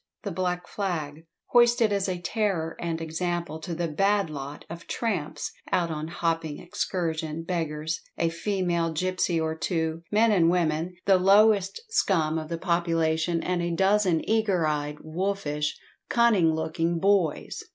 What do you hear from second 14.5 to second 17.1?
eyed, wolfish, cunning looking